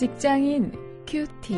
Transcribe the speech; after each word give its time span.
직장인 0.00 0.72
큐티. 1.06 1.54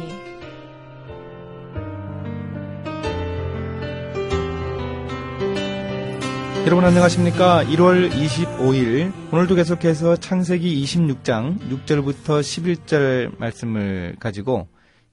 여러분 6.66 6.84
안녕하십니까? 6.84 7.62
1월 7.66 8.10
25일 8.10 9.12
오늘도 9.32 9.54
계속해서 9.54 10.16
창세기 10.16 10.82
26장 10.82 11.60
6절부터 11.70 12.40
11절 12.40 13.38
말씀을 13.38 14.16
가지고 14.18 14.66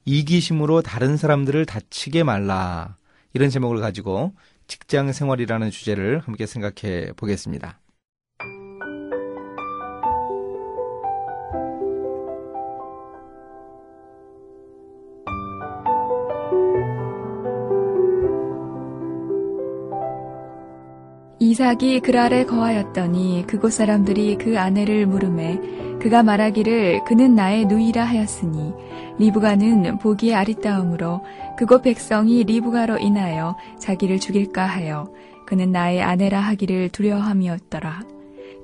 이기심으로 0.06 0.82
다른 0.82 1.16
사람들을 1.16 1.68
다치게 1.68 2.24
말라 2.24 2.98
이런 3.34 3.52
제목을 3.52 3.80
가지고 3.80 4.34
직장 4.66 5.12
생활이라는 5.12 5.70
주제를 5.70 6.22
함께 6.22 6.48
생각해 6.48 7.12
보겠습니다. 7.16 7.80
이삭이 21.60 22.00
그랄에 22.00 22.46
거하였더니 22.46 23.44
그곳 23.46 23.74
사람들이 23.74 24.38
그 24.38 24.58
아내를 24.58 25.06
물음에 25.06 25.60
그가 26.00 26.24
말하기를 26.24 27.04
그는 27.04 27.36
나의 27.36 27.66
누이라 27.66 28.02
하였으니 28.06 28.72
리브가는 29.18 29.98
보기에 29.98 30.36
아리따움으로 30.36 31.20
그곳 31.58 31.82
백성이 31.82 32.46
리브가로 32.46 33.00
인하여 33.00 33.58
자기를 33.78 34.22
죽일까 34.22 34.66
하여 34.66 35.12
그는 35.46 35.74
나의 35.74 36.02
아내라 36.02 36.40
하기를 36.40 36.92
두려워함이었더라. 36.92 38.04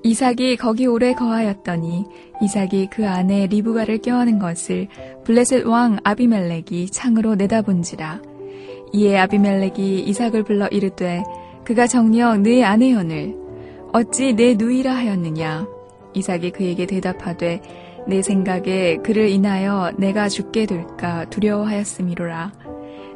이삭이 0.04 0.56
거기 0.56 0.88
오래 0.88 1.14
거하였더니 1.14 2.06
이삭이 2.44 2.88
그 2.92 3.06
아내 3.09 3.46
리브가를 3.48 3.98
껴안은 3.98 4.40
것을 4.40 4.88
블레셋 5.26 5.66
왕 5.66 5.98
아비멜렉이 6.06 6.86
창으로 6.92 7.36
내다본지라. 7.36 8.22
이에 8.94 9.18
아비멜렉이 9.18 10.00
이삭을 10.00 10.44
불러 10.44 10.68
이르되 10.68 11.24
그가 11.66 11.88
정녕 11.88 12.44
네 12.44 12.64
아내 12.64 12.92
연을 12.92 13.36
어찌 13.92 14.34
내 14.36 14.54
누이라 14.54 14.94
하였느냐? 14.94 15.68
이삭이 16.14 16.52
그에게 16.52 16.86
대답하되 16.86 17.60
내 18.08 18.22
생각에 18.22 18.98
그를 18.98 19.30
인하여 19.30 19.92
내가 19.98 20.30
죽게 20.30 20.68
될까 20.68 21.26
두려워하였음이로라. 21.32 22.52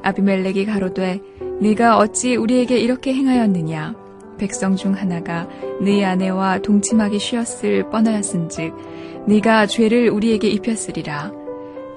아비멜렉이 0.01 0.65
가로되 0.65 1.19
네가 1.61 1.97
어찌 1.97 2.35
우리에게 2.35 2.79
이렇게 2.79 3.13
행하였느냐? 3.13 3.93
백성 4.39 4.75
중 4.75 4.93
하나가 4.95 5.47
네 5.79 6.03
아내와 6.03 6.59
동침하기 6.59 7.19
쉬었을 7.19 7.91
뻔하였은즉 7.91 9.27
네가 9.27 9.67
죄를 9.67 10.09
우리에게 10.09 10.47
입혔으리라. 10.49 11.31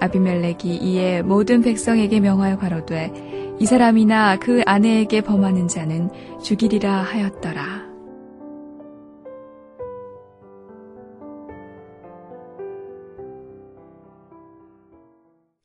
아비멜렉이 0.01 0.77
이에 0.83 1.23
모든 1.23 1.63
백성에게 1.63 2.21
명하여 2.21 2.59
가로되 2.59 3.52
이 3.63 3.65
사람이나 3.65 4.41
그 4.41 4.61
아내에게 4.67 5.21
범하는 5.21 5.69
자는 5.69 6.11
죽이리라 6.43 7.01
하였더라. 7.01 7.87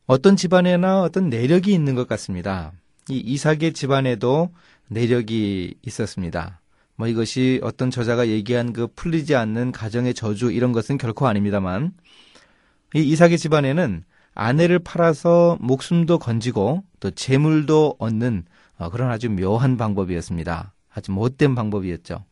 어떤 0.06 0.36
집안에나 0.36 1.02
어떤 1.02 1.30
내력이 1.30 1.73
있는 1.73 1.95
것 1.95 2.08
같습니다. 2.08 2.72
이 3.09 3.18
이삭의 3.18 3.73
집안에도 3.73 4.52
내력이 4.90 5.73
있었습니다. 5.81 6.62
뭐 6.98 7.08
이것이 7.08 7.59
어떤 7.64 7.90
저자가 7.90 8.28
얘기한 8.28 8.74
그 8.74 8.85
풀리지 8.96 9.34
않는 9.34 9.72
가정의 9.72 10.14
저주 10.14 10.52
이런 10.52 10.72
것은 10.72 11.00
결코 11.00 11.25
아닙니다만 11.25 11.94
이 12.94 13.00
이삭의 13.00 13.40
집안에는 13.40 14.03
아내를 14.40 14.78
팔아서 14.78 15.58
목숨도 15.59 16.20
건지고 16.20 16.84
또 17.00 17.09
재물도 17.09 17.96
얻는 17.98 18.46
어, 18.78 18.90
그런 18.92 19.09
아주 19.09 19.31
묘한 19.31 19.78
방법이었습니다. 19.78 20.74
아주 20.94 21.12
못된 21.12 21.56
방법이었죠. 21.56 22.24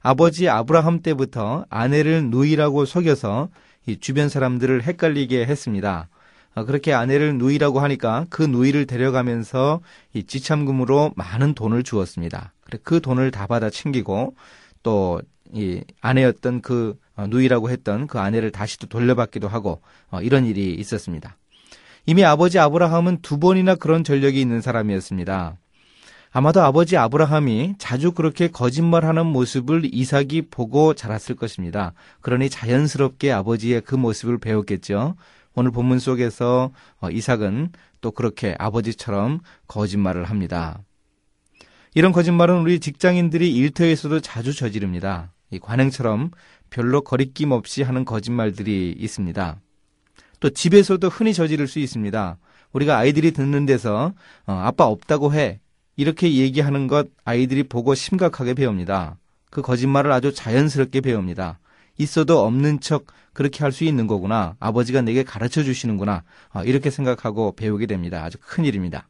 아버지 0.00 0.48
아브라함 0.48 1.02
때부터 1.02 1.66
아내를 1.68 2.30
누이라고 2.30 2.84
속여서 2.84 3.48
주변 4.00 4.28
사람들을 4.28 4.84
헷갈리게 4.84 5.44
했습니다. 5.44 6.08
어, 6.54 6.64
그렇게 6.64 6.92
아내를 6.92 7.36
누이라고 7.38 7.80
하니까 7.80 8.26
그 8.30 8.44
누이를 8.44 8.86
데려가면서 8.86 9.80
지참금으로 10.28 11.14
많은 11.16 11.54
돈을 11.54 11.82
주었습니다. 11.82 12.52
그 12.84 13.00
돈을 13.00 13.32
다 13.32 13.48
받아 13.48 13.70
챙기고 13.70 14.36
또이 14.84 15.82
아내였던 16.00 16.62
그 16.62 16.96
어, 17.16 17.26
누이라고 17.26 17.70
했던 17.70 18.06
그 18.06 18.20
아내를 18.20 18.52
다시 18.52 18.78
또 18.78 18.86
돌려받기도 18.86 19.48
하고 19.48 19.82
이런 20.22 20.46
일이 20.46 20.74
있었습니다. 20.74 21.36
이미 22.06 22.24
아버지 22.24 22.58
아브라함은 22.58 23.18
두 23.22 23.38
번이나 23.38 23.74
그런 23.74 24.04
전력이 24.04 24.40
있는 24.40 24.60
사람이었습니다. 24.60 25.56
아마도 26.32 26.62
아버지 26.62 26.96
아브라함이 26.96 27.74
자주 27.78 28.12
그렇게 28.12 28.48
거짓말하는 28.48 29.26
모습을 29.26 29.82
이삭이 29.92 30.42
보고 30.50 30.94
자랐을 30.94 31.34
것입니다. 31.36 31.92
그러니 32.20 32.48
자연스럽게 32.48 33.32
아버지의 33.32 33.80
그 33.80 33.96
모습을 33.96 34.38
배웠겠죠. 34.38 35.16
오늘 35.54 35.72
본문 35.72 35.98
속에서 35.98 36.70
어, 37.00 37.10
이삭은 37.10 37.70
또 38.00 38.12
그렇게 38.12 38.54
아버지처럼 38.58 39.40
거짓말을 39.66 40.24
합니다. 40.24 40.78
이런 41.94 42.12
거짓말은 42.12 42.60
우리 42.60 42.78
직장인들이 42.78 43.52
일터에서도 43.52 44.20
자주 44.20 44.54
저지릅니다. 44.54 45.32
이 45.50 45.58
관행처럼 45.58 46.30
별로 46.70 47.00
거리낌 47.00 47.50
없이 47.50 47.82
하는 47.82 48.04
거짓말들이 48.04 48.94
있습니다. 48.96 49.60
또 50.40 50.50
집에서도 50.50 51.06
흔히 51.08 51.34
저지를 51.34 51.68
수 51.68 51.78
있습니다. 51.78 52.38
우리가 52.72 52.96
아이들이 52.98 53.32
듣는 53.32 53.66
데서 53.66 54.12
어, 54.46 54.52
아빠 54.52 54.86
없다고 54.86 55.34
해 55.34 55.60
이렇게 55.96 56.32
얘기하는 56.34 56.86
것 56.86 57.08
아이들이 57.24 57.62
보고 57.62 57.94
심각하게 57.94 58.54
배웁니다. 58.54 59.18
그 59.50 59.62
거짓말을 59.62 60.12
아주 60.12 60.32
자연스럽게 60.32 61.00
배웁니다. 61.02 61.58
있어도 61.98 62.40
없는 62.40 62.80
척 62.80 63.04
그렇게 63.32 63.62
할 63.62 63.72
수 63.72 63.84
있는 63.84 64.06
거구나. 64.06 64.56
아버지가 64.60 65.02
내게 65.02 65.22
가르쳐 65.22 65.62
주시는구나. 65.62 66.22
어, 66.54 66.62
이렇게 66.64 66.90
생각하고 66.90 67.52
배우게 67.54 67.86
됩니다. 67.86 68.24
아주 68.24 68.38
큰 68.40 68.64
일입니다. 68.64 69.08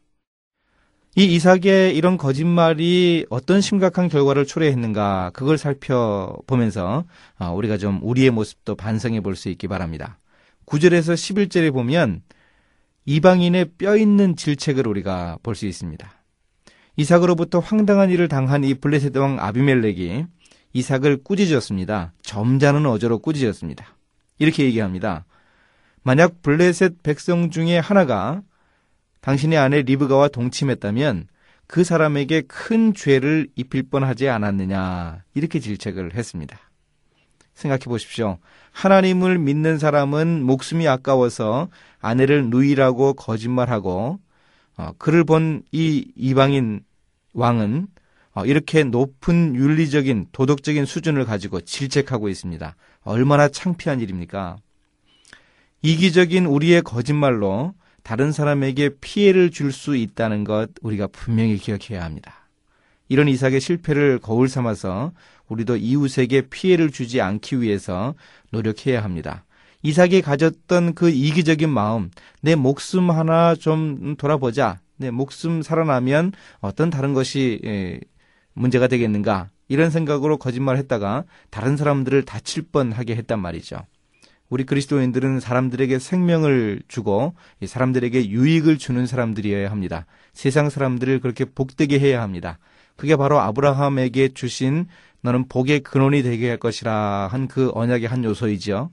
이 1.15 1.25
이삭의 1.25 1.95
이런 1.95 2.17
거짓말이 2.17 3.25
어떤 3.29 3.59
심각한 3.59 4.07
결과를 4.07 4.45
초래했는가 4.45 5.31
그걸 5.33 5.57
살펴보면서 5.57 7.03
어, 7.39 7.53
우리가 7.53 7.77
좀 7.77 7.99
우리의 8.01 8.31
모습도 8.31 8.75
반성해 8.75 9.21
볼 9.21 9.35
수 9.35 9.49
있기 9.49 9.67
바랍니다. 9.67 10.17
9절에서 10.65 11.13
11절에 11.13 11.71
보면 11.73 12.21
이방인의 13.05 13.71
뼈 13.77 13.97
있는 13.97 14.35
질책을 14.35 14.87
우리가 14.87 15.39
볼 15.43 15.55
수 15.55 15.65
있습니다. 15.65 16.09
이삭으로부터 16.97 17.59
황당한 17.59 18.09
일을 18.09 18.27
당한 18.27 18.63
이 18.63 18.73
블레셋 18.73 19.15
왕 19.17 19.39
아비멜렉이 19.39 20.25
이삭을 20.73 21.23
꾸짖었습니다. 21.23 22.13
점잖은 22.21 22.85
어조로 22.85 23.19
꾸짖었습니다. 23.19 23.97
이렇게 24.39 24.63
얘기합니다. 24.65 25.25
만약 26.03 26.41
블레셋 26.41 27.03
백성 27.03 27.49
중에 27.49 27.77
하나가 27.77 28.41
당신의 29.21 29.57
아내 29.57 29.81
리브가와 29.83 30.29
동침했다면 30.29 31.27
그 31.67 31.83
사람에게 31.83 32.41
큰 32.41 32.93
죄를 32.93 33.47
입힐 33.55 33.83
뻔하지 33.83 34.27
않았느냐 34.29 35.23
이렇게 35.33 35.59
질책을 35.59 36.15
했습니다. 36.15 36.59
생각해 37.53 37.85
보십시오. 37.85 38.37
하나님을 38.71 39.37
믿는 39.37 39.77
사람은 39.77 40.43
목숨이 40.43 40.87
아까워서 40.87 41.67
아내를 41.99 42.49
누이라고 42.49 43.13
거짓말하고 43.13 44.19
어, 44.77 44.91
그를 44.97 45.23
본 45.23 45.63
이 45.71 46.05
이방인 46.15 46.81
왕은 47.33 47.87
어, 48.33 48.45
이렇게 48.45 48.83
높은 48.83 49.55
윤리적인 49.55 50.27
도덕적인 50.31 50.85
수준을 50.85 51.25
가지고 51.25 51.61
질책하고 51.61 52.29
있습니다. 52.29 52.75
얼마나 53.03 53.49
창피한 53.49 53.99
일입니까? 53.99 54.57
이기적인 55.81 56.45
우리의 56.45 56.81
거짓말로 56.83 57.73
다른 58.03 58.31
사람에게 58.31 58.91
피해를 59.01 59.51
줄 59.51 59.71
수 59.71 59.95
있다는 59.95 60.43
것 60.43 60.69
우리가 60.81 61.07
분명히 61.07 61.57
기억해야 61.57 62.03
합니다. 62.03 62.40
이런 63.11 63.27
이삭의 63.27 63.59
실패를 63.59 64.19
거울 64.19 64.47
삼아서 64.47 65.11
우리도 65.49 65.75
이웃에게 65.75 66.43
피해를 66.43 66.91
주지 66.91 67.19
않기 67.19 67.59
위해서 67.59 68.15
노력해야 68.51 69.03
합니다. 69.03 69.43
이삭이 69.81 70.21
가졌던 70.21 70.93
그 70.93 71.09
이기적인 71.09 71.69
마음, 71.69 72.09
내 72.39 72.55
목숨 72.55 73.11
하나 73.11 73.53
좀 73.53 74.15
돌아보자. 74.15 74.79
내 74.95 75.11
목숨 75.11 75.61
살아나면 75.61 76.31
어떤 76.61 76.89
다른 76.89 77.13
것이 77.13 77.59
예, 77.65 77.99
문제가 78.53 78.87
되겠는가. 78.87 79.49
이런 79.67 79.89
생각으로 79.89 80.37
거짓말 80.37 80.77
했다가 80.77 81.25
다른 81.49 81.75
사람들을 81.75 82.23
다칠 82.23 82.63
뻔하게 82.71 83.17
했단 83.17 83.41
말이죠. 83.41 83.81
우리 84.47 84.65
그리스도인들은 84.65 85.41
사람들에게 85.41 85.99
생명을 85.99 86.83
주고 86.87 87.35
사람들에게 87.65 88.29
유익을 88.29 88.77
주는 88.77 89.05
사람들이어야 89.05 89.69
합니다. 89.69 90.05
세상 90.31 90.69
사람들을 90.69 91.19
그렇게 91.19 91.43
복되게 91.43 91.99
해야 91.99 92.21
합니다. 92.21 92.57
그게 92.95 93.15
바로 93.15 93.39
아브라함에게 93.39 94.29
주신 94.29 94.87
너는 95.21 95.47
복의 95.47 95.81
근원이 95.81 96.23
되게 96.23 96.49
할 96.49 96.57
것이라 96.57 97.27
한 97.31 97.47
그 97.47 97.71
언약의 97.73 98.07
한 98.07 98.23
요소이죠. 98.23 98.91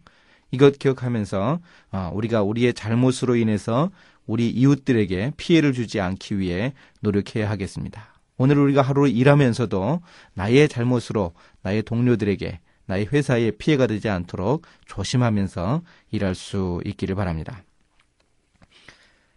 이것 0.51 0.79
기억하면서 0.79 1.61
어, 1.93 2.11
우리가 2.15 2.43
우리의 2.43 2.75
잘못으로 2.75 3.37
인해서 3.37 3.91
우리 4.27 4.49
이웃들에게 4.51 5.33
피해를 5.37 5.73
주지 5.73 6.01
않기 6.01 6.39
위해 6.39 6.75
노력해야 7.01 7.49
하겠습니다. 7.51 8.15
오늘 8.37 8.59
우리가 8.59 8.83
하루 8.83 9.09
일하면서도 9.09 10.01
나의 10.35 10.69
잘못으로 10.69 11.33
나의 11.63 11.83
동료들에게 11.83 12.61
나의 12.87 13.09
회사에 13.13 13.51
피해가 13.53 13.87
되지 13.87 14.09
않도록 14.09 14.67
조심하면서 14.87 15.83
일할 16.11 16.35
수 16.35 16.81
있기를 16.85 17.15
바랍니다. 17.15 17.63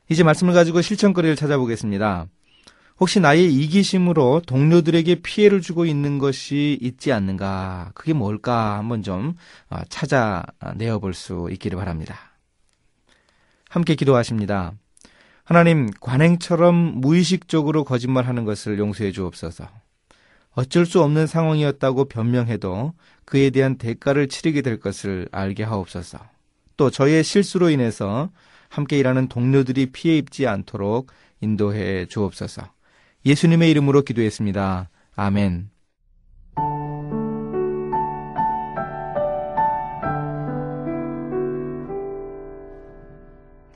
이제 0.09 0.23
말씀을 0.23 0.53
가지고 0.53 0.81
실천거리를 0.81 1.35
찾아보겠습니다. 1.35 2.27
혹시 3.01 3.19
나의 3.19 3.51
이기심으로 3.51 4.43
동료들에게 4.45 5.23
피해를 5.23 5.61
주고 5.61 5.85
있는 5.87 6.19
것이 6.19 6.77
있지 6.79 7.11
않는가? 7.11 7.93
그게 7.95 8.13
뭘까? 8.13 8.77
한번 8.77 9.01
좀 9.01 9.35
어, 9.71 9.79
찾아내어 9.89 10.99
볼 10.99 11.15
수 11.15 11.49
있기를 11.51 11.79
바랍니다. 11.79 12.15
함께 13.69 13.95
기도하십니다. 13.95 14.73
하나님, 15.43 15.89
관행처럼 15.99 17.01
무의식적으로 17.01 17.85
거짓말하는 17.85 18.45
것을 18.45 18.77
용서해 18.77 19.11
주옵소서. 19.11 19.67
어쩔 20.51 20.85
수 20.85 21.01
없는 21.01 21.25
상황이었다고 21.25 22.05
변명해도 22.05 22.93
그에 23.25 23.49
대한 23.49 23.79
대가를 23.79 24.27
치르게 24.27 24.61
될 24.61 24.79
것을 24.79 25.27
알게 25.31 25.63
하옵소서. 25.63 26.19
또 26.77 26.91
저의 26.91 27.23
실수로 27.23 27.71
인해서 27.71 28.29
함께 28.69 28.99
일하는 28.99 29.27
동료들이 29.27 29.87
피해 29.87 30.17
입지 30.17 30.45
않도록 30.45 31.11
인도해 31.39 32.05
주옵소서. 32.05 32.69
예수님의 33.25 33.69
이름으로 33.71 34.01
기도했습니다. 34.01 34.89
아멘. 35.15 35.69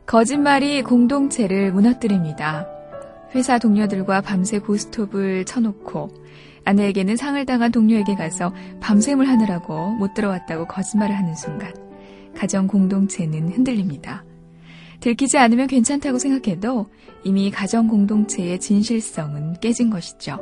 거짓말이 0.05 0.81
공동체를 0.81 1.71
무너뜨립니다. 1.71 2.67
회사 3.33 3.59
동료들과 3.59 4.21
밤새 4.21 4.59
고스톱을 4.59 5.45
쳐놓고 5.45 6.09
아내에게는 6.63 7.15
상을 7.15 7.43
당한 7.45 7.71
동료에게 7.71 8.15
가서 8.15 8.53
밤샘을 8.81 9.27
하느라고 9.27 9.91
못 9.91 10.13
들어왔다고 10.13 10.67
거짓말을 10.67 11.15
하는 11.15 11.35
순간 11.35 11.73
가정 12.35 12.67
공동체는 12.67 13.49
흔들립니다. 13.49 14.24
들키지 15.05 15.37
않으면 15.37 15.67
괜찮다고 15.67 16.17
생각해도 16.17 16.87
이미 17.23 17.51
가정 17.51 17.87
공동체의 17.87 18.59
진실성은 18.59 19.59
깨진 19.61 19.91
것이죠. 19.91 20.39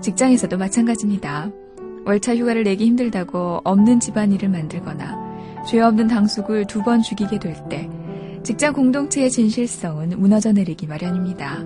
직장에서도 0.00 0.56
마찬가지입니다. 0.56 1.50
월차 2.06 2.36
휴가를 2.36 2.62
내기 2.62 2.86
힘들다고 2.86 3.62
없는 3.64 3.98
집안일을 3.98 4.48
만들거나 4.48 5.64
죄 5.66 5.80
없는 5.80 6.06
당숙을 6.06 6.66
두 6.66 6.84
번 6.84 7.02
죽이게 7.02 7.40
될 7.40 7.56
때 7.68 7.90
직장 8.44 8.74
공동체의 8.74 9.28
진실성은 9.28 10.20
무너져 10.20 10.52
내리기 10.52 10.86
마련입니다. 10.86 11.58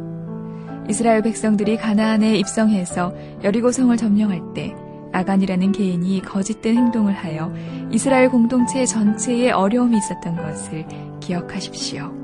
이스라엘 0.89 1.21
백성들이 1.21 1.77
가나안에 1.77 2.39
입성해서 2.39 3.15
여리고성을 3.45 3.95
점령할 3.99 4.41
때 4.55 4.75
아간이라는 5.15 5.73
개인이 5.73 6.21
거짓된 6.23 6.77
행동을 6.77 7.15
하여 7.15 7.53
이스라엘 7.91 8.29
공동체 8.29 8.85
전체에 8.85 9.51
어려움이 9.51 9.97
있었던 9.97 10.37
것을 10.37 10.87
기억하십시오. 11.21 12.24